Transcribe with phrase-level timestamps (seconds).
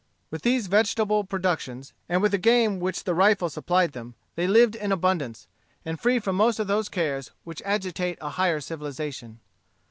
[0.31, 4.73] With these vegetable productions, and with the game which the rifle supplied them, they lived
[4.73, 5.47] in abundance,
[5.85, 9.41] and free from most of those cares which agitate a higher civilization.